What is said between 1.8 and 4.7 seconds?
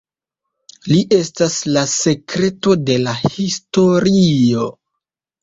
sekreto de la historio.